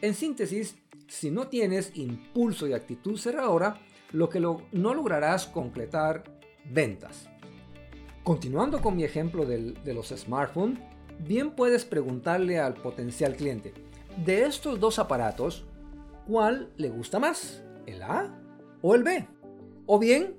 En 0.02 0.14
síntesis, 0.14 0.76
si 1.06 1.30
no 1.30 1.46
tienes 1.46 1.92
impulso 1.94 2.66
y 2.66 2.72
actitud 2.72 3.16
cerradora, 3.16 3.78
lo 4.10 4.28
que 4.28 4.40
no 4.40 4.94
lograrás 4.94 5.46
concretar 5.46 6.24
ventas. 6.68 7.28
Continuando 8.24 8.82
con 8.82 8.96
mi 8.96 9.04
ejemplo 9.04 9.46
de 9.46 9.94
los 9.94 10.08
smartphones, 10.08 10.80
bien 11.20 11.52
puedes 11.52 11.84
preguntarle 11.84 12.58
al 12.58 12.74
potencial 12.74 13.36
cliente, 13.36 13.72
de 14.24 14.42
estos 14.42 14.80
dos 14.80 14.98
aparatos, 14.98 15.66
¿cuál 16.26 16.72
le 16.76 16.90
gusta 16.90 17.20
más? 17.20 17.62
¿El 17.86 18.02
A 18.02 18.36
o 18.82 18.96
el 18.96 19.04
B? 19.04 19.24
O 19.86 20.00
bien, 20.00 20.36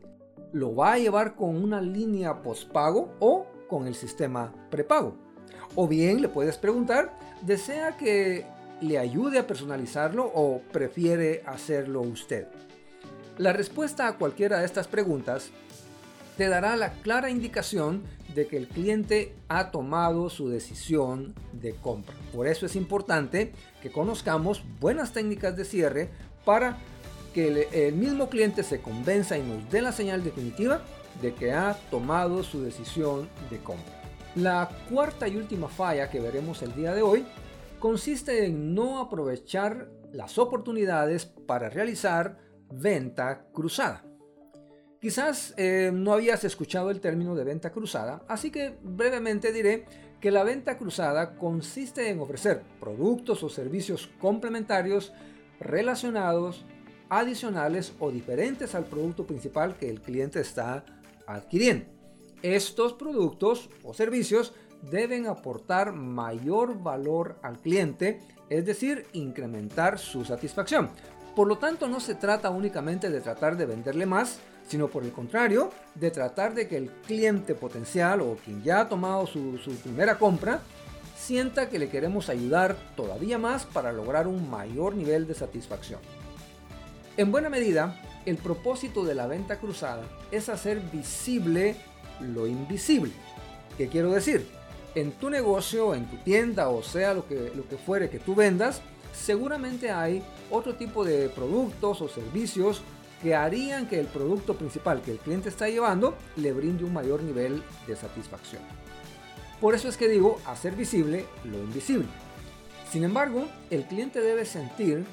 lo 0.51 0.75
va 0.75 0.93
a 0.93 0.99
llevar 0.99 1.37
con 1.37 1.55
una 1.55 1.79
línea 1.79 2.41
postpago 2.41 3.15
o 3.21 3.47
con 3.69 3.87
el 3.87 3.95
sistema 3.95 4.53
prepago. 4.69 5.15
O 5.75 5.87
bien 5.87 6.21
le 6.21 6.27
puedes 6.27 6.57
preguntar, 6.57 7.17
¿desea 7.41 7.95
que 7.95 8.45
le 8.81 8.97
ayude 8.97 9.39
a 9.39 9.47
personalizarlo 9.47 10.29
o 10.33 10.61
prefiere 10.71 11.43
hacerlo 11.45 12.01
usted? 12.01 12.47
La 13.37 13.53
respuesta 13.53 14.07
a 14.07 14.17
cualquiera 14.17 14.59
de 14.59 14.65
estas 14.65 14.89
preguntas 14.89 15.51
te 16.35 16.49
dará 16.49 16.75
la 16.75 16.93
clara 16.93 17.29
indicación 17.29 18.03
de 18.33 18.47
que 18.47 18.57
el 18.57 18.67
cliente 18.67 19.35
ha 19.47 19.71
tomado 19.71 20.29
su 20.29 20.49
decisión 20.49 21.33
de 21.53 21.75
compra. 21.75 22.15
Por 22.33 22.47
eso 22.47 22.65
es 22.65 22.75
importante 22.75 23.51
que 23.81 23.91
conozcamos 23.91 24.63
buenas 24.79 25.13
técnicas 25.13 25.55
de 25.55 25.65
cierre 25.65 26.09
para 26.45 26.77
que 27.33 27.67
el, 27.71 27.93
mismo 27.93 28.29
cliente 28.29 28.63
se 28.63 28.81
convenza 28.81 29.37
y 29.37 29.43
nos 29.43 29.69
dé 29.69 29.81
la 29.81 29.91
señal 29.91 30.23
definitiva 30.23 30.81
de 31.21 31.33
que 31.33 31.51
ha 31.51 31.73
tomado 31.89 32.43
su 32.43 32.61
decisión 32.61 33.29
de 33.49 33.59
compra. 33.59 34.01
La 34.35 34.69
cuarta 34.89 35.27
y 35.27 35.37
última 35.37 35.67
falla 35.67 36.09
que 36.09 36.19
veremos 36.19 36.61
el 36.61 36.73
día 36.75 36.93
de 36.93 37.01
hoy 37.01 37.25
consiste 37.79 38.45
en 38.45 38.75
no 38.75 38.99
aprovechar 38.99 39.89
las 40.11 40.37
oportunidades 40.37 41.25
para 41.25 41.69
realizar 41.69 42.37
venta 42.71 43.47
cruzada. 43.53 44.03
Quizás 45.01 45.53
eh, 45.57 45.91
no 45.93 46.13
habías 46.13 46.43
escuchado 46.43 46.91
el 46.91 46.99
término 46.99 47.33
de 47.33 47.45
venta 47.45 47.71
cruzada, 47.71 48.21
así 48.27 48.51
que 48.51 48.77
brevemente 48.83 49.53
diré 49.53 49.85
que 50.19 50.29
la 50.29 50.43
venta 50.43 50.77
cruzada 50.77 51.37
consiste 51.37 52.09
en 52.09 52.19
ofrecer 52.19 52.61
productos 52.79 53.41
o 53.43 53.49
servicios 53.49 54.09
complementarios 54.19 55.13
relacionados, 55.59 56.65
adicionales 57.07 57.93
o 57.99 58.11
diferentes 58.11 58.75
al 58.75 58.85
producto 58.85 59.25
principal 59.25 59.77
que 59.77 59.89
el 59.89 60.01
cliente 60.01 60.41
está 60.41 60.83
adquiriendo. 61.35 61.85
Estos 62.41 62.93
productos 62.93 63.69
o 63.83 63.93
servicios 63.93 64.53
deben 64.81 65.27
aportar 65.27 65.91
mayor 65.91 66.81
valor 66.81 67.37
al 67.41 67.59
cliente, 67.59 68.21
es 68.49 68.65
decir, 68.65 69.05
incrementar 69.13 69.99
su 69.99 70.23
satisfacción. 70.23 70.89
Por 71.35 71.47
lo 71.47 71.57
tanto, 71.57 71.87
no 71.87 71.99
se 71.99 72.15
trata 72.15 72.49
únicamente 72.49 73.09
de 73.09 73.21
tratar 73.21 73.57
de 73.57 73.65
venderle 73.65 74.05
más, 74.05 74.39
sino 74.67 74.87
por 74.87 75.03
el 75.03 75.11
contrario, 75.11 75.71
de 75.95 76.11
tratar 76.11 76.53
de 76.53 76.67
que 76.67 76.77
el 76.77 76.91
cliente 76.91 77.55
potencial 77.55 78.21
o 78.21 78.37
quien 78.43 78.63
ya 78.63 78.81
ha 78.81 78.89
tomado 78.89 79.25
su, 79.25 79.57
primera 79.83 80.17
compra 80.17 80.61
sienta 81.17 81.69
que 81.69 81.79
le 81.79 81.89
queremos 81.89 82.29
ayudar 82.29 82.75
todavía 82.95 83.37
más 83.37 83.65
para 83.65 83.91
lograr 83.91 84.27
un 84.27 84.49
mayor 84.49 84.95
nivel 84.95 85.27
de 85.27 85.33
satisfacción. 85.33 85.99
En 87.17 87.31
buena 87.31 87.49
medida, 87.49 87.99
el 88.29 88.37
propósito 88.37 89.03
de 89.03 89.15
la 89.15 89.27
venta 89.27 89.59
cruzada 89.59 90.03
es 90.31 90.49
hacer 90.49 90.79
visible 90.79 91.75
lo 92.21 92.47
invisible. 92.47 93.11
¿Qué 93.77 93.87
quiero 93.87 94.11
decir? 94.11 94.47
En 94.95 95.11
tu 95.11 95.29
negocio, 95.29 95.95
en 95.95 96.05
tu 96.05 96.17
tienda 96.17 96.69
o 96.69 96.83
sea 96.83 97.13
lo 97.13 97.27
que, 97.27 97.51
lo 97.55 97.67
que 97.67 97.77
fuere 97.77 98.09
que 98.09 98.19
tú 98.19 98.35
vendas, 98.35 98.81
seguramente 99.13 99.91
hay 99.91 100.23
otro 100.49 100.75
tipo 100.75 101.03
de 101.03 101.29
productos 101.29 102.01
o 102.01 102.09
servicios 102.09 102.81
que 103.21 103.35
harían 103.35 103.87
que 103.87 103.99
el 103.99 104.07
producto 104.07 104.55
principal 104.55 105.01
que 105.01 105.11
el 105.11 105.17
cliente 105.17 105.49
está 105.49 105.67
llevando 105.67 106.15
le 106.37 106.53
brinde 106.53 106.85
un 106.85 106.93
mayor 106.93 107.21
nivel 107.21 107.63
de 107.87 107.95
satisfacción. 107.95 108.61
Por 109.59 109.75
eso 109.75 109.89
es 109.89 109.97
que 109.97 110.07
digo 110.07 110.39
hacer 110.45 110.73
visible 110.75 111.25
lo 111.43 111.57
invisible. 111.57 112.07
Sin 112.91 113.03
embargo, 113.03 113.47
el 113.69 113.85
cliente 113.85 114.21
debe 114.21 114.45
sentir 114.45 115.05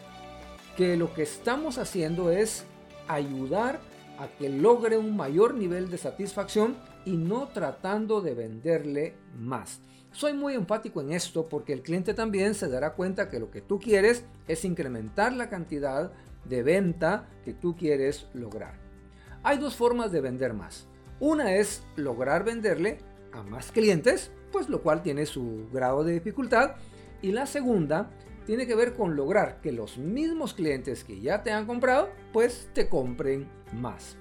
que 0.76 0.96
lo 0.96 1.12
que 1.14 1.22
estamos 1.22 1.78
haciendo 1.78 2.30
es 2.30 2.64
ayudar 3.08 3.80
a 4.18 4.28
que 4.28 4.48
logre 4.48 4.96
un 4.96 5.16
mayor 5.16 5.54
nivel 5.54 5.90
de 5.90 5.98
satisfacción 5.98 6.76
y 7.04 7.16
no 7.16 7.48
tratando 7.48 8.20
de 8.20 8.34
venderle 8.34 9.14
más. 9.38 9.80
Soy 10.12 10.32
muy 10.32 10.54
enfático 10.54 11.02
en 11.02 11.12
esto 11.12 11.48
porque 11.48 11.74
el 11.74 11.82
cliente 11.82 12.14
también 12.14 12.54
se 12.54 12.68
dará 12.68 12.94
cuenta 12.94 13.28
que 13.28 13.38
lo 13.38 13.50
que 13.50 13.60
tú 13.60 13.78
quieres 13.78 14.24
es 14.48 14.64
incrementar 14.64 15.32
la 15.34 15.50
cantidad 15.50 16.10
de 16.48 16.62
venta 16.62 17.28
que 17.44 17.52
tú 17.52 17.76
quieres 17.76 18.26
lograr. 18.32 18.78
Hay 19.42 19.58
dos 19.58 19.76
formas 19.76 20.12
de 20.12 20.20
vender 20.20 20.54
más. 20.54 20.88
Una 21.20 21.54
es 21.54 21.82
lograr 21.96 22.44
venderle 22.44 22.98
a 23.32 23.42
más 23.42 23.70
clientes, 23.72 24.30
pues 24.52 24.68
lo 24.68 24.82
cual 24.82 25.02
tiene 25.02 25.26
su 25.26 25.68
grado 25.72 26.02
de 26.02 26.14
dificultad. 26.14 26.76
Y 27.20 27.32
la 27.32 27.46
segunda 27.46 28.10
tiene 28.46 28.66
que 28.66 28.76
ver 28.76 28.94
con 28.94 29.16
lograr 29.16 29.60
que 29.60 29.72
los 29.72 29.98
mismos 29.98 30.54
clientes 30.54 31.04
que 31.04 31.20
ya 31.20 31.42
te 31.42 31.50
han 31.50 31.66
comprado, 31.66 32.10
pues 32.32 32.70
te 32.72 32.88
compren 32.88 33.48
más. 33.72 34.16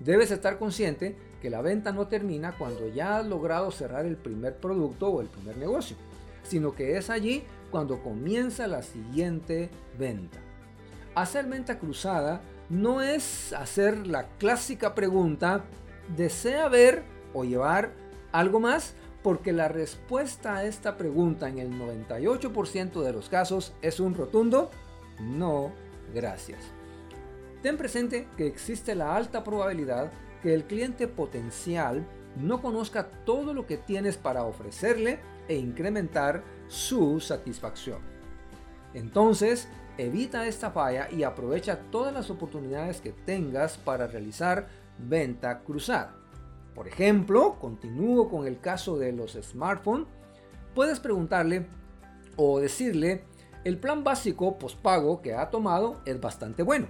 Debes 0.00 0.30
estar 0.30 0.58
consciente 0.58 1.16
que 1.40 1.50
la 1.50 1.60
venta 1.60 1.92
no 1.92 2.08
termina 2.08 2.56
cuando 2.56 2.88
ya 2.88 3.18
has 3.18 3.26
logrado 3.26 3.70
cerrar 3.70 4.06
el 4.06 4.16
primer 4.16 4.56
producto 4.56 5.08
o 5.08 5.20
el 5.20 5.28
primer 5.28 5.58
negocio, 5.58 5.96
sino 6.42 6.74
que 6.74 6.96
es 6.96 7.10
allí 7.10 7.44
cuando 7.70 8.02
comienza 8.02 8.66
la 8.66 8.82
siguiente 8.82 9.70
venta. 9.98 10.38
Hacer 11.14 11.46
venta 11.46 11.78
cruzada 11.78 12.40
no 12.70 13.02
es 13.02 13.52
hacer 13.52 14.06
la 14.06 14.28
clásica 14.38 14.94
pregunta, 14.94 15.64
¿desea 16.16 16.68
ver 16.68 17.02
o 17.34 17.44
llevar 17.44 17.92
algo 18.32 18.60
más? 18.60 18.94
Porque 19.22 19.52
la 19.52 19.68
respuesta 19.68 20.56
a 20.56 20.64
esta 20.64 20.96
pregunta 20.96 21.48
en 21.48 21.58
el 21.58 21.70
98% 21.72 23.02
de 23.02 23.12
los 23.12 23.28
casos 23.28 23.72
es 23.82 24.00
un 24.00 24.14
rotundo 24.14 24.70
no, 25.20 25.72
gracias. 26.12 26.58
Ten 27.62 27.76
presente 27.76 28.26
que 28.36 28.46
existe 28.46 28.94
la 28.94 29.14
alta 29.14 29.44
probabilidad 29.44 30.10
que 30.42 30.52
el 30.54 30.64
cliente 30.64 31.06
potencial 31.06 32.04
no 32.36 32.60
conozca 32.60 33.08
todo 33.24 33.54
lo 33.54 33.66
que 33.66 33.76
tienes 33.76 34.16
para 34.16 34.44
ofrecerle 34.44 35.20
e 35.46 35.56
incrementar 35.56 36.42
su 36.66 37.20
satisfacción. 37.20 38.00
Entonces, 38.94 39.68
Evita 39.98 40.46
esta 40.46 40.70
falla 40.70 41.08
y 41.10 41.22
aprovecha 41.22 41.78
todas 41.90 42.14
las 42.14 42.30
oportunidades 42.30 43.02
que 43.02 43.12
tengas 43.12 43.76
para 43.76 44.06
realizar 44.06 44.68
venta 44.98 45.60
cruzada. 45.60 46.16
Por 46.74 46.88
ejemplo, 46.88 47.58
continúo 47.60 48.28
con 48.28 48.46
el 48.46 48.60
caso 48.60 48.98
de 48.98 49.12
los 49.12 49.32
smartphones. 49.32 50.06
Puedes 50.74 51.00
preguntarle 51.00 51.66
o 52.36 52.60
decirle, 52.60 53.24
el 53.64 53.78
plan 53.78 54.04
básico 54.04 54.58
postpago 54.58 55.20
que 55.22 55.34
ha 55.34 55.50
tomado 55.50 56.00
es 56.04 56.20
bastante 56.20 56.62
bueno. 56.62 56.88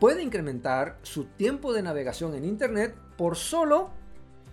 Puede 0.00 0.22
incrementar 0.22 0.98
su 1.02 1.24
tiempo 1.24 1.72
de 1.72 1.82
navegación 1.82 2.34
en 2.34 2.44
Internet 2.44 2.94
por 3.16 3.36
solo 3.36 3.90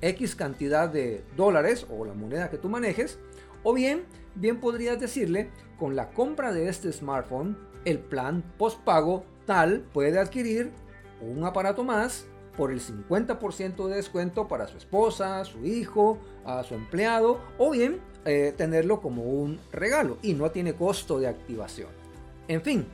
X 0.02 0.36
cantidad 0.36 0.88
de 0.88 1.26
dólares 1.36 1.88
o 1.90 2.06
la 2.06 2.14
moneda 2.14 2.50
que 2.50 2.58
tú 2.58 2.70
manejes. 2.70 3.20
O 3.64 3.74
bien, 3.74 4.06
bien 4.36 4.60
podrías 4.60 5.00
decirle, 5.00 5.50
con 5.78 5.96
la 5.96 6.12
compra 6.12 6.54
de 6.54 6.70
este 6.70 6.92
smartphone, 6.94 7.58
el 7.84 8.00
plan 8.00 8.44
postpago 8.58 9.26
tal 9.46 9.82
puede 9.94 10.20
adquirir 10.20 10.72
un 11.22 11.44
aparato 11.44 11.84
más 11.84 12.28
por 12.58 12.72
el 12.72 12.80
50% 12.80 13.88
de 13.88 13.96
descuento 13.96 14.48
para 14.48 14.68
su 14.68 14.78
esposa, 14.78 15.44
su 15.46 15.66
hijo, 15.66 16.20
a 16.46 16.64
su 16.64 16.76
empleado 16.76 17.40
o 17.58 17.72
bien 17.72 18.00
eh, 18.26 18.54
tenerlo 18.56 19.02
como 19.02 19.24
un 19.24 19.60
regalo 19.72 20.18
y 20.22 20.34
no 20.34 20.52
tiene 20.52 20.74
costo 20.74 21.20
de 21.20 21.28
activación. 21.28 21.90
En 22.48 22.62
fin, 22.62 22.88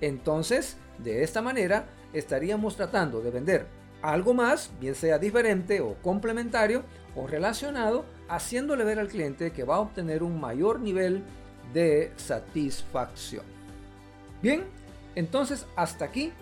entonces 0.00 0.76
de 0.98 1.22
esta 1.22 1.42
manera 1.42 1.86
estaríamos 2.12 2.76
tratando 2.76 3.20
de 3.20 3.30
vender 3.30 3.66
algo 4.02 4.34
más, 4.34 4.70
bien 4.80 4.94
sea 4.94 5.18
diferente 5.18 5.80
o 5.80 5.94
complementario 6.02 6.84
o 7.16 7.26
relacionado, 7.26 8.04
haciéndole 8.28 8.84
ver 8.84 8.98
al 8.98 9.08
cliente 9.08 9.50
que 9.50 9.64
va 9.64 9.76
a 9.76 9.80
obtener 9.80 10.22
un 10.22 10.40
mayor 10.40 10.80
nivel 10.80 11.24
de 11.72 12.12
satisfacción. 12.16 13.44
Bien, 14.40 14.64
entonces 15.14 15.66
hasta 15.74 16.04
aquí 16.04 16.32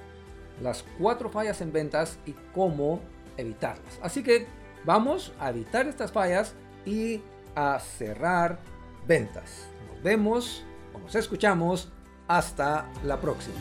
las 0.61 0.85
cuatro 0.99 1.31
fallas 1.31 1.61
en 1.61 1.73
ventas 1.73 2.19
y 2.27 2.35
cómo 2.55 3.01
evitarlas. 3.37 3.99
Así 4.03 4.23
que 4.23 4.47
vamos 4.85 5.33
a 5.38 5.51
evitar 5.51 5.87
estas 5.87 6.12
fallas 6.12 6.55
y 6.85 7.21
a 7.55 7.79
cerrar 7.79 8.59
ventas. 9.07 9.69
Nos 9.92 10.03
vemos 10.03 10.64
o 10.95 10.99
nos 10.99 11.14
escuchamos 11.14 11.90
hasta 12.29 12.88
la 13.05 13.21
próxima. 13.21 13.57